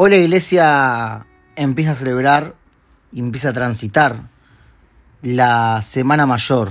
[0.00, 1.26] Hoy la iglesia
[1.56, 2.54] empieza a celebrar
[3.10, 4.28] y empieza a transitar
[5.22, 6.70] la Semana Mayor.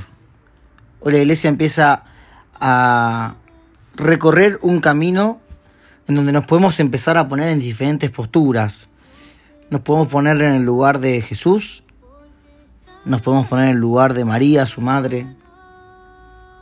[1.02, 2.06] Hoy la iglesia empieza
[2.54, 3.36] a
[3.98, 5.42] recorrer un camino
[6.08, 8.90] en donde nos podemos empezar a poner en diferentes posturas.
[9.72, 11.84] Nos podemos poner en el lugar de Jesús,
[13.04, 15.28] nos podemos poner en el lugar de María, su madre,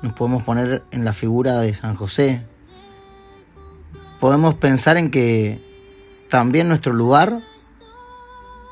[0.01, 2.43] nos podemos poner en la figura de San José.
[4.19, 5.74] Podemos pensar en que
[6.35, 7.39] también nuestro lugar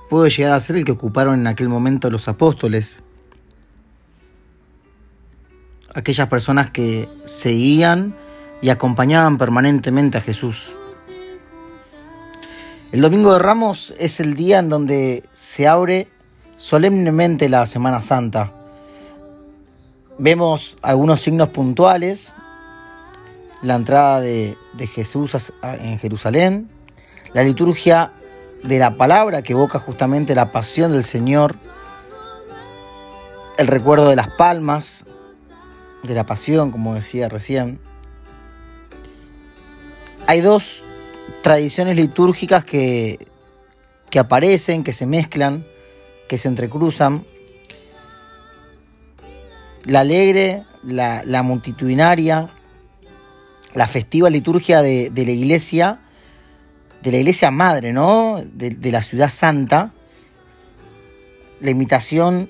[0.10, 3.04] puede llegar a ser el que ocuparon en aquel momento los apóstoles.
[5.96, 8.18] Aquellas personas que seguían
[8.62, 10.76] y acompañaban permanentemente a Jesús.
[12.92, 16.10] El Domingo de Ramos es el día en donde se abre
[16.58, 18.52] solemnemente la Semana Santa.
[20.18, 22.34] Vemos algunos signos puntuales,
[23.62, 26.73] la entrada de, de Jesús en Jerusalén,
[27.34, 28.14] la liturgia
[28.64, 31.56] de la palabra que evoca justamente la pasión del Señor,
[33.58, 35.06] el recuerdo de las palmas,
[36.04, 37.80] de la pasión, como decía recién.
[40.28, 40.84] Hay dos
[41.42, 43.28] tradiciones litúrgicas que,
[44.10, 45.66] que aparecen, que se mezclan,
[46.28, 47.26] que se entrecruzan.
[49.86, 52.50] La alegre, la, multitudinaria,
[53.74, 56.00] la festiva liturgia de la iglesia
[57.04, 58.42] de la iglesia madre, ¿no?
[58.54, 59.92] De, la ciudad santa,
[61.60, 62.50] la imitación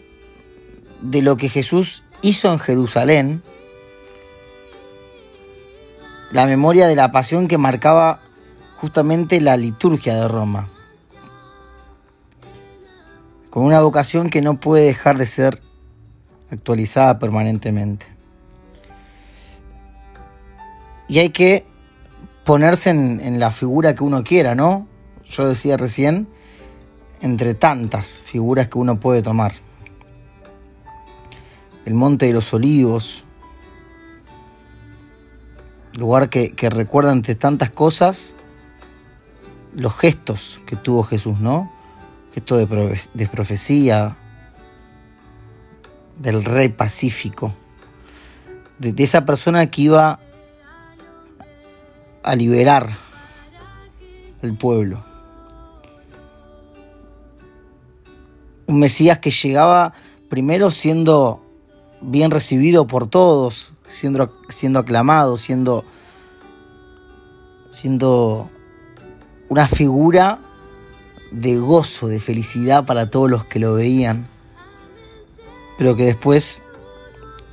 [1.01, 3.41] de lo que Jesús hizo en Jerusalén,
[6.31, 8.21] la memoria de la pasión que marcaba
[8.75, 10.69] justamente la liturgia de Roma,
[13.49, 15.63] con una vocación que no puede dejar de ser
[16.51, 18.05] actualizada permanentemente.
[21.07, 21.72] Y hay que
[22.43, 24.87] ponerse en, la figura que uno quiera, ¿no?
[25.25, 26.27] Yo decía recién,
[27.21, 29.53] entre tantas figuras que uno puede tomar.
[31.85, 33.25] El Monte de los Olivos,
[35.93, 38.35] lugar que, recuerda entre tantas cosas
[39.75, 41.71] los gestos que tuvo Jesús, ¿no?
[42.33, 44.17] Gesto de, de profecía,
[46.19, 47.53] del rey pacífico,
[48.79, 50.19] de esa persona que iba
[52.23, 52.97] a liberar
[54.41, 55.03] el pueblo.
[58.65, 59.93] Un Mesías que llegaba
[60.29, 61.41] primero siendo
[62.01, 65.85] bien recibido por todos, siendo, siendo aclamado, siendo,
[67.69, 68.49] siendo
[69.49, 70.39] una figura
[71.31, 74.27] de gozo, de felicidad para todos los que lo veían,
[75.77, 76.63] pero que después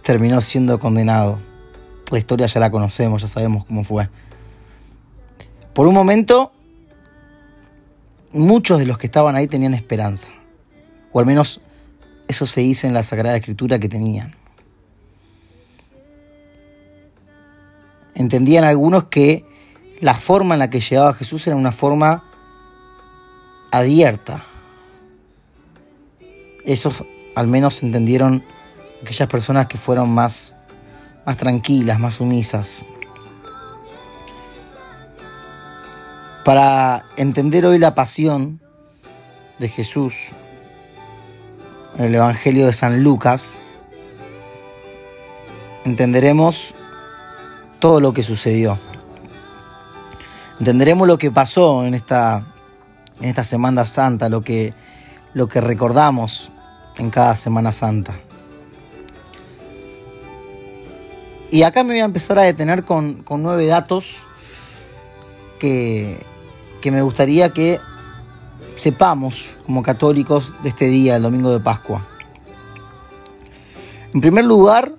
[0.03, 1.39] terminó siendo condenado.
[2.11, 4.09] La historia ya la conocemos, ya sabemos cómo fue.
[5.81, 6.53] Por un momento,
[8.33, 10.31] muchos de los que estaban ahí tenían esperanza,
[11.11, 11.63] o al menos
[12.29, 14.35] eso se dice en la Sagrada Escritura que tenían.
[18.15, 19.47] Entendían algunos que
[20.01, 22.25] la forma en la que llegaba Jesús era una forma
[23.73, 24.45] abierta.
[26.67, 28.45] Esos al menos entendieron
[29.01, 30.57] aquellas personas que fueron más,
[31.25, 32.85] más tranquilas, más sumisas.
[36.45, 38.61] Para entender hoy la pasión
[39.59, 40.31] de Jesús
[41.97, 43.61] en el Evangelio de San Lucas,
[45.85, 46.75] entenderemos
[47.79, 48.79] todo lo que sucedió.
[50.59, 52.55] Entenderemos lo que pasó en esta,
[53.21, 54.73] en esta Semana Santa, lo que,
[55.35, 56.53] lo que recordamos
[56.97, 58.15] en cada Semana Santa.
[61.51, 64.23] Y acá me voy a empezar a detener con, con nueve datos
[65.59, 66.30] que,
[66.81, 67.81] que me gustaría que
[68.77, 72.07] sepamos como católicos de este día, el domingo de Pascua.
[74.13, 74.95] En primer lugar,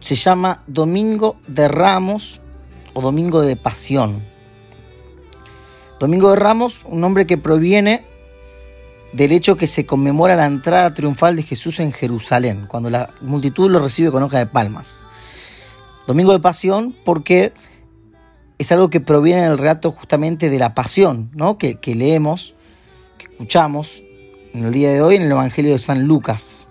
[0.00, 2.40] se llama Domingo de Ramos
[2.94, 4.22] o Domingo de Pasión.
[6.00, 8.04] Domingo de Ramos, un nombre que proviene
[9.12, 13.70] del hecho que se conmemora la entrada triunfal de Jesús en Jerusalén, cuando la multitud
[13.70, 15.04] lo recibe con hoja de palmas.
[16.06, 17.52] Domingo de Pasión porque
[18.58, 21.58] es algo que proviene del relato justamente de la pasión, ¿no?
[21.58, 22.54] que, leemos,
[23.18, 24.02] que escuchamos
[24.54, 26.66] en el día de hoy en el Evangelio de San Lucas.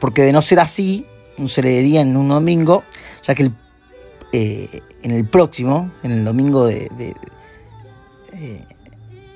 [0.00, 1.06] Porque de no ser así,
[1.36, 2.84] no se leería en un domingo,
[3.22, 3.50] ya que
[4.32, 7.14] eh, en el próximo, en el domingo de, de,
[8.32, 8.64] eh,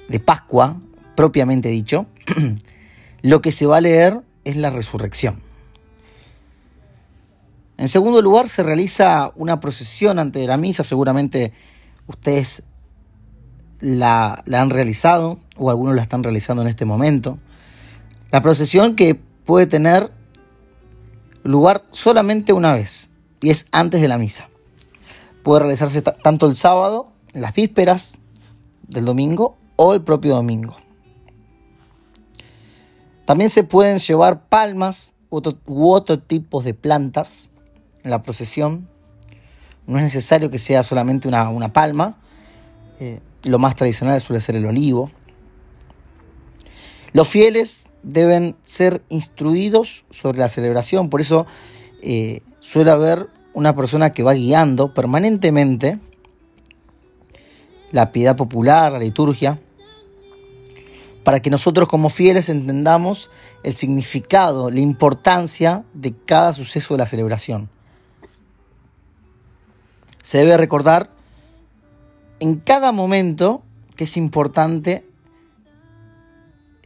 [0.09, 0.81] de Pascua,
[1.15, 2.07] propiamente dicho,
[3.23, 5.52] lo que se va a leer es la resurrección.
[7.79, 10.85] En segundo lugar, se realiza una procesión antes de la misa.
[10.85, 11.53] Seguramente
[12.07, 12.65] ustedes
[13.81, 17.39] la, la han realizado o algunos la están realizando en este momento.
[18.31, 20.13] La procesión que puede tener
[21.43, 23.11] lugar solamente una vez
[23.41, 24.49] y es antes de la misa.
[25.43, 28.19] Puede realizarse tanto el sábado, las vísperas
[28.87, 30.77] del domingo o el propio domingo.
[33.25, 37.51] También se pueden llevar palmas u otro, tipos de plantas
[38.03, 38.89] la procesión.
[39.87, 42.17] No es necesario que sea solamente una, palma.
[43.01, 45.11] Eh, lo más tradicional suele ser el olivo.
[47.13, 51.47] Los fieles deben ser instruidos sobre la celebración, por eso
[52.01, 55.99] eh, suele haber una persona que va guiando permanentemente
[57.91, 59.59] la piedad popular, la liturgia,
[61.23, 63.31] para que nosotros como fieles entendamos
[63.63, 67.69] el significado, la importancia de cada suceso de la celebración.
[70.23, 71.11] Se debe recordar
[72.41, 73.63] en cada momento
[73.97, 75.05] que es importante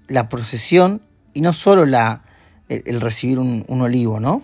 [0.08, 1.02] la procesión
[1.34, 2.22] y no solo la,
[2.68, 4.42] el, recibir un, olivo, ¿no?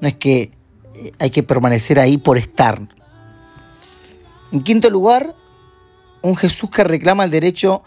[0.00, 0.50] No es que
[0.94, 2.80] eh, hay que permanecer ahí por estar.
[4.52, 5.34] En quinto lugar,
[6.22, 7.82] un Jesús que reclama el derecho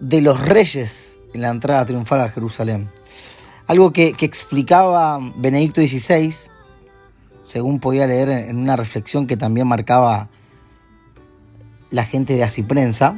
[0.00, 2.90] de los reyes en la entrada triunfal a Jerusalén.
[3.66, 6.53] Algo que, que explicaba Benedicto XVI,
[7.44, 10.30] según podía leer en una reflexión que también marcaba
[11.90, 13.14] la gente de Asiprensa,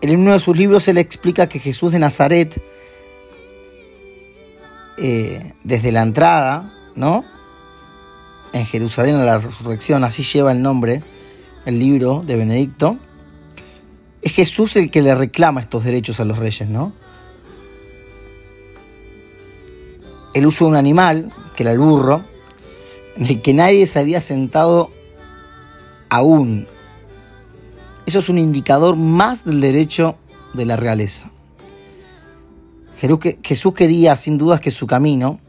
[0.00, 2.60] en uno de sus libros se le explica que Jesús de Nazaret,
[4.98, 7.24] eh, desde la entrada, ¿no?
[8.52, 11.02] En Jerusalén a la resurrección, así lleva el nombre,
[11.66, 12.98] el libro de Benedicto,
[14.22, 16.92] es Jesús el que le reclama estos derechos a los reyes, ¿no?
[20.36, 22.24] El uso de un animal, que era el burro,
[23.16, 24.90] en el que nadie se había sentado
[26.08, 26.66] aún
[28.06, 30.16] eso es un indicador más del derecho
[30.54, 31.30] de la realeza.
[33.42, 35.40] Jesús quería sin dudas que su camino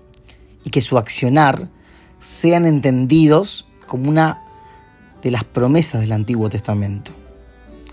[0.64, 1.70] y que su accionar
[2.20, 4.42] sean entendidos como una
[5.22, 7.12] de las promesas del Antiguo Testamento,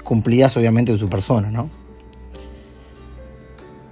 [0.03, 1.71] cumplidas obviamente en su persona, ¿no?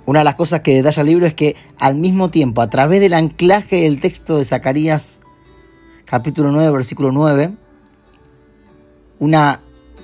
[0.04, 3.00] Una de las cosas que detalla el libro es que al mismo tiempo, a través
[3.00, 5.22] del anclaje del texto de Zacarías
[6.04, 7.54] capítulo 9, versículo 9,
[9.20, 9.60] una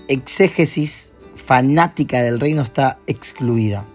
[0.07, 3.87] exégesis fanática del reino está excluida.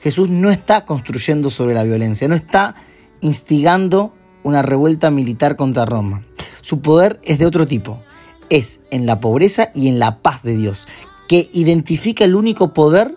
[0.00, 2.74] Jesús no está construyendo sobre la violencia, no está
[3.20, 4.12] instigando
[4.42, 6.26] una revuelta militar contra Roma.
[6.60, 8.02] Su poder es de otro tipo,
[8.50, 10.88] es en la pobreza y en la paz de Dios,
[11.28, 13.16] que identifica el único poder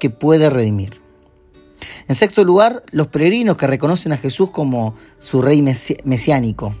[0.00, 1.06] que puede redimir.
[2.06, 6.74] En sexto lugar, los peregrinos que reconocen a Jesús como su rey mesiánico.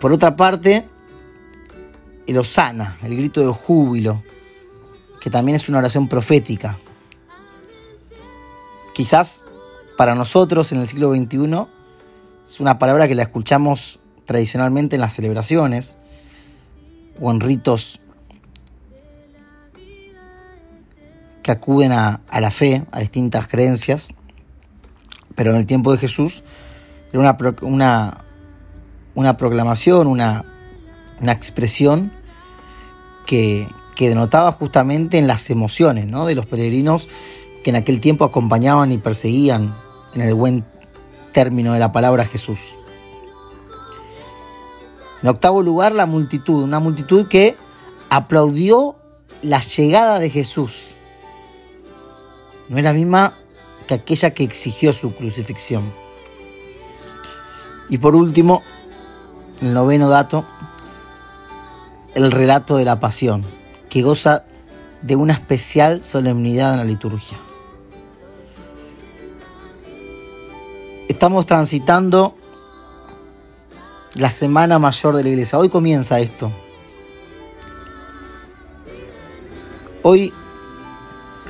[0.00, 0.88] Por otra parte,
[2.26, 4.22] el Osana, el grito de júbilo,
[5.20, 6.76] que también es una oración profética.
[8.94, 9.46] Quizás
[9.96, 11.66] para nosotros en el siglo XXI
[12.44, 15.98] es una palabra que la escuchamos tradicionalmente en las celebraciones
[17.20, 18.00] o en ritos
[21.42, 24.14] que acuden a, la fe, a distintas creencias,
[25.34, 26.42] pero en el tiempo de Jesús
[27.12, 28.24] era una, una,
[29.14, 30.44] una proclamación, una
[31.22, 32.12] una expresión
[33.26, 33.68] que,
[33.98, 36.26] denotaba justamente en las emociones ¿no?
[36.26, 37.08] de los peregrinos
[37.62, 39.76] que en aquel tiempo acompañaban y perseguían
[40.12, 40.64] en el buen
[41.30, 42.76] término de la palabra Jesús.
[45.22, 47.54] En octavo lugar, la multitud, una multitud que
[48.10, 48.96] aplaudió
[49.40, 50.96] la llegada de Jesús.
[52.72, 53.34] No es la misma
[53.86, 55.92] que aquella que exigió su crucifixión.
[57.90, 58.62] Y por último,
[59.60, 60.46] el noveno dato,
[62.14, 63.44] el relato de la pasión,
[63.90, 64.44] que goza
[65.02, 67.36] de una especial solemnidad en la liturgia.
[71.08, 72.38] Estamos transitando
[74.14, 75.58] la semana mayor de la iglesia.
[75.58, 76.50] Hoy comienza esto.
[80.02, 80.32] Hoy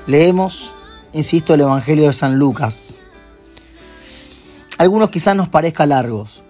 [0.09, 0.75] leemos,
[1.13, 3.01] insisto, el Evangelio de San Lucas.
[4.79, 6.43] Algunos quizás nos parezca largos.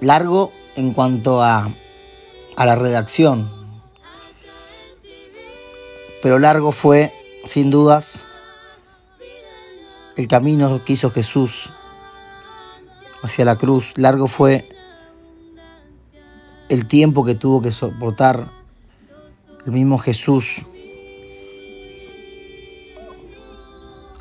[0.00, 1.70] Largo en cuanto a,
[2.56, 3.48] a la redacción.
[6.22, 7.12] Pero largo fue,
[7.44, 8.24] sin dudas,
[10.16, 11.70] el camino que hizo Jesús
[13.22, 13.92] hacia la cruz.
[13.96, 14.68] Largo fue
[16.68, 18.50] el tiempo que tuvo que soportar
[19.64, 20.62] el mismo Jesús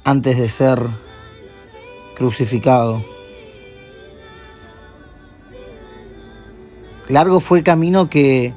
[0.06, 0.80] antes de ser
[2.16, 3.04] crucificado.
[7.10, 8.54] Largo fue el camino que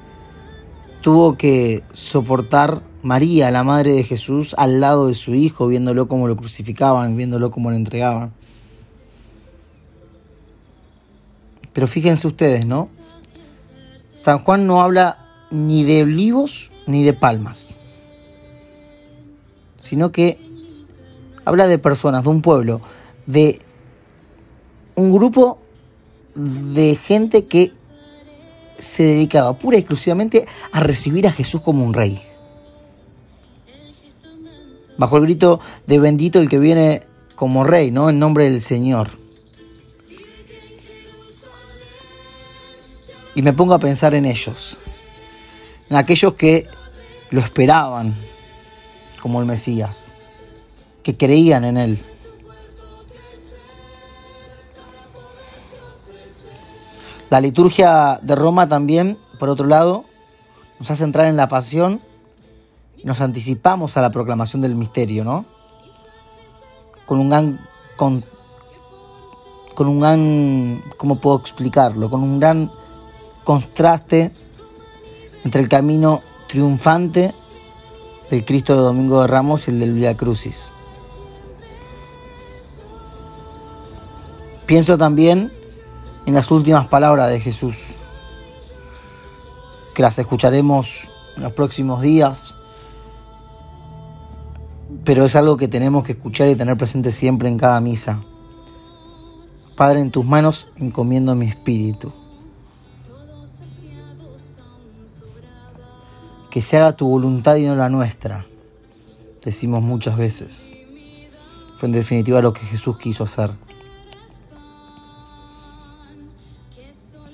[1.00, 6.28] tuvo que soportar María, la madre de Jesús, al lado de su hijo, viéndolo como
[6.28, 8.32] lo crucificaban, viéndolo como lo entregaban.
[11.72, 12.88] Pero fíjense ustedes, ¿no?
[14.14, 17.78] San Juan no habla ni de olivos ni de palmas,
[19.78, 20.47] sino que
[21.48, 22.82] habla de personas, de un pueblo,
[23.26, 23.60] de
[24.96, 25.58] un grupo
[26.34, 27.72] de gente que
[28.76, 32.20] se dedicaba pura y exclusivamente a recibir a Jesús como un rey.
[34.98, 38.10] Bajo el grito de bendito el que viene como rey, ¿no?
[38.10, 39.08] En nombre del Señor.
[43.34, 44.76] Y me pongo a pensar en ellos,
[45.88, 46.66] en aquellos que
[47.30, 48.14] lo esperaban
[49.22, 50.12] como el Mesías,
[51.02, 52.04] que creían en él.
[57.30, 60.04] La liturgia de Roma también, por otro lado,
[60.78, 62.00] nos hace entrar en la pasión
[62.96, 65.44] y nos anticipamos a la proclamación del misterio, ¿no?
[67.06, 67.60] Con un gran
[67.96, 68.24] con,
[69.74, 72.08] con un gran ¿cómo puedo explicarlo?
[72.08, 72.70] Con un gran
[73.44, 74.32] contraste
[75.44, 77.34] entre el camino triunfante
[78.30, 80.72] del Cristo de Domingo de Ramos y el del Via Crucis.
[84.68, 85.50] Pienso también
[86.26, 87.86] en las últimas palabras de Jesús,
[89.94, 92.54] que las escucharemos en los próximos días,
[95.04, 98.20] pero es algo que tenemos que escuchar y tener presente siempre en cada misa.
[99.74, 102.12] Padre, en tus manos encomiendo mi espíritu.
[106.50, 108.44] que se haga tu voluntad y no la nuestra,
[109.42, 110.76] decimos muchas veces.
[111.76, 113.67] Fue en definitiva lo que Jesús quiso hacer.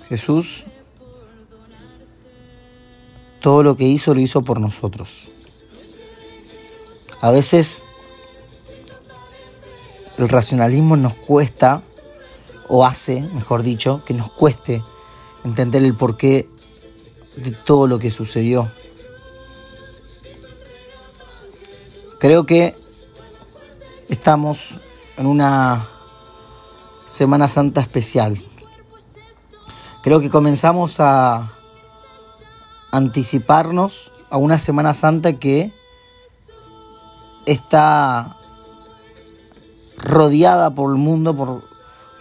[0.09, 0.65] Jesús
[3.45, 5.29] todo lo que hizo lo hizo por nosotros.
[7.21, 7.87] A veces
[10.17, 11.83] el racionalismo nos cuesta,
[12.69, 14.83] o hace, mejor dicho, que nos cueste
[15.45, 16.49] entender el porqué
[17.37, 18.67] de todo lo que sucedió.
[22.19, 22.75] Creo que
[24.09, 24.81] estamos
[25.19, 25.87] en una
[27.05, 28.41] Semana Santa especial.
[30.05, 31.51] Creo que comenzamos a
[32.93, 35.73] anticiparnos a una Semana Santa que
[37.47, 38.37] está
[39.97, 41.63] rodeada por el mundo por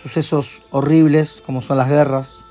[0.02, 2.46] sucesos horribles como son las guerras,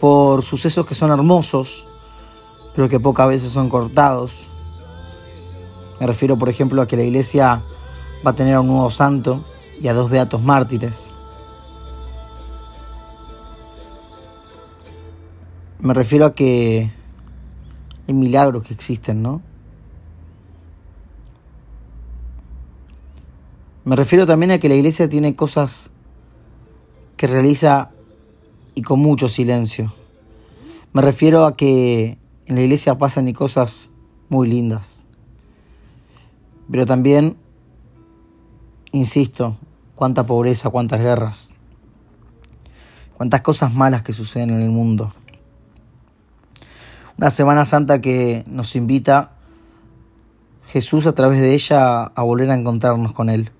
[0.00, 1.86] por sucesos que son hermosos,
[2.74, 4.48] pero que pocas veces son cortados,
[6.00, 7.62] me refiero, por ejemplo, a que la iglesia
[8.26, 9.44] va a tener a un nuevo santo
[9.80, 11.14] y a dos beatos mártires.
[15.82, 16.92] Me refiero a que
[18.06, 19.42] hay milagros que existen, ¿no?
[23.84, 25.90] Me refiero también a que la iglesia tiene cosas
[27.16, 27.90] que realiza
[28.76, 29.92] y con mucho silencio.
[30.92, 33.90] Me refiero a que en la iglesia pasan y cosas
[34.28, 35.08] muy lindas.
[36.70, 37.36] Pero también,
[38.92, 39.56] insisto,
[39.96, 41.54] cuánta pobreza, cuántas guerras,
[43.16, 45.12] cuántas cosas malas que suceden en el mundo.
[47.22, 49.30] Una Semana Santa que nos invita
[50.66, 53.52] Jesús a través de ella a volver a encontrarnos con Él,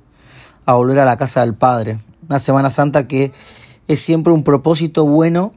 [0.67, 2.01] a volver a la casa del Padre.
[2.29, 3.31] Una Semana Santa que
[3.87, 5.53] es siempre un propósito bueno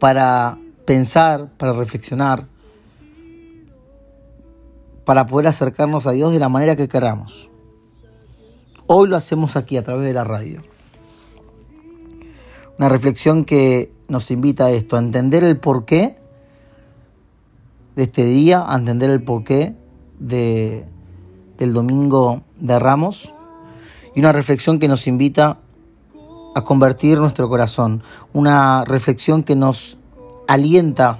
[0.00, 2.46] para pensar, para reflexionar,
[5.04, 7.50] para poder acercarnos a Dios de la manera que queramos.
[8.86, 10.62] Hoy lo hacemos aquí a través de la radio.
[12.78, 16.16] Una reflexión que nos invita a esto, a entender el porqué
[17.94, 19.74] de este día, a entender el porqué
[20.18, 20.84] de,
[21.58, 23.32] del domingo de Ramos
[24.14, 25.58] y una reflexión que nos invita
[26.54, 28.02] a convertir nuestro corazón,
[28.32, 29.96] una reflexión que nos
[30.46, 31.18] alienta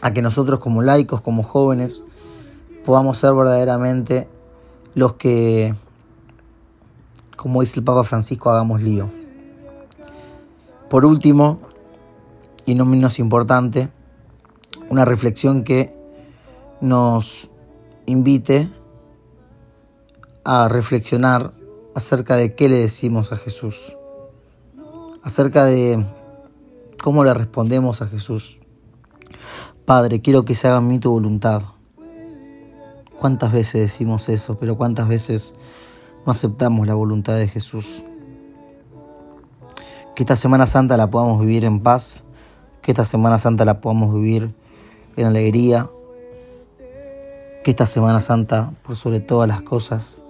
[0.00, 2.04] a que nosotros como laicos, como jóvenes,
[2.84, 4.28] podamos ser verdaderamente
[4.94, 5.74] los que,
[7.36, 9.21] como dice el Papa Francisco, hagamos lío.
[10.92, 11.58] Por último,
[12.66, 13.88] y no menos importante,
[14.90, 15.96] una reflexión que
[16.82, 17.48] nos
[18.04, 18.68] invite
[20.44, 21.54] a reflexionar
[21.94, 23.96] acerca de qué le decimos a Jesús,
[25.22, 26.04] acerca de
[27.02, 28.60] cómo le respondemos a Jesús.
[29.86, 31.62] Padre, quiero que se haga en mí tu voluntad.
[33.18, 35.54] ¿Cuántas veces decimos eso, pero cuántas veces
[36.26, 38.04] no aceptamos la voluntad de Jesús?
[40.14, 42.24] Que esta Semana Santa la podamos vivir en paz,
[42.82, 44.50] que esta Semana Santa la podamos vivir
[45.16, 45.88] en alegría,
[47.64, 50.20] que esta Semana Santa, por sobre todas las cosas,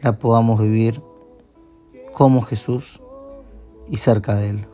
[0.00, 1.02] la podamos vivir
[2.12, 3.00] como Jesús
[3.88, 4.66] y cerca de Él.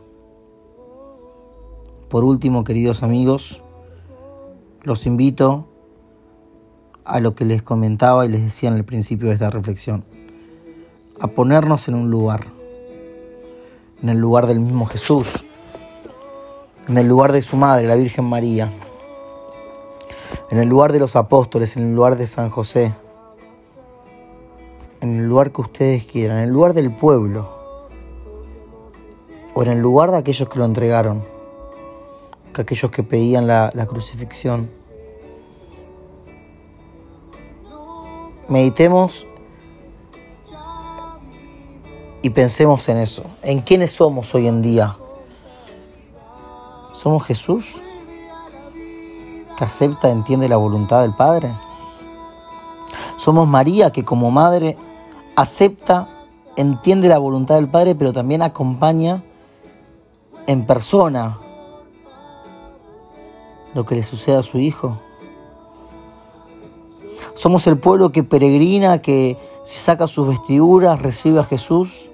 [2.09, 3.61] Por último, queridos amigos,
[4.83, 5.67] los invito
[7.05, 10.03] a lo que les comentaba y les decía en el principio de esta reflexión,
[11.19, 12.41] a ponernos en un lugar,
[14.01, 15.45] en el lugar del mismo Jesús,
[16.87, 18.71] en el lugar de su madre, la Virgen María,
[20.49, 22.93] en el lugar de los apóstoles, en el lugar de San José,
[25.01, 27.47] en el lugar que ustedes quieran, en el lugar del pueblo,
[29.53, 31.21] o en el lugar de aquellos que lo entregaron,
[32.53, 34.69] que aquellos que pedían la, la crucifixión.
[38.47, 39.27] Meditemos
[42.21, 44.95] y pensemos en eso, en quiénes somos hoy en día.
[46.91, 47.81] ¿Somos Jesús?
[49.57, 51.53] ¿Que acepta, entiende la voluntad del Padre?
[53.17, 54.77] ¿Somos María que como madre
[55.35, 56.09] acepta,
[56.57, 59.23] entiende la voluntad del Padre, pero también acompaña
[60.47, 61.37] en persona
[63.73, 64.97] lo que le sucede a su hijo?
[67.33, 72.08] Somos el pueblo que peregrina, que si saca sus vestiduras recibe a Jesús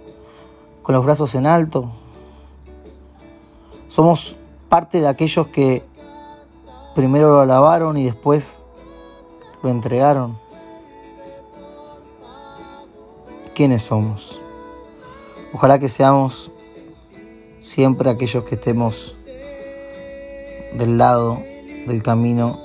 [0.86, 1.90] con los brazos en alto.
[3.88, 4.36] Somos
[4.70, 5.84] parte de aquellos que
[6.94, 8.64] primero lo alabaron y después
[9.64, 10.38] lo entregaron.
[13.56, 14.40] ¿Quiénes somos?
[15.56, 16.52] Ojalá que seamos
[17.60, 19.16] siempre aquellos que estemos
[20.78, 21.42] del lado
[21.88, 22.60] del camino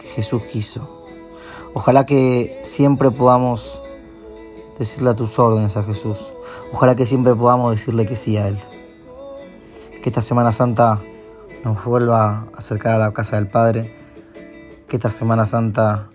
[0.00, 0.88] que Jesús quiso.
[1.74, 3.82] Ojalá que siempre podamos
[4.78, 6.32] decirle a tus órdenes a Jesús.
[6.72, 8.58] Ojalá que siempre podamos decirle que sí a Él.
[10.02, 11.00] Que esta Semana Santa
[11.64, 13.94] nos vuelva a acercar a la casa del Padre.
[14.88, 16.08] Que esta Semana Santa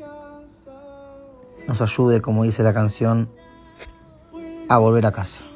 [1.68, 3.30] nos ayude, como dice la canción,
[4.68, 5.49] a volver a casa.